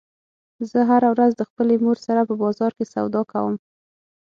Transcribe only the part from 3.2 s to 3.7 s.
کوم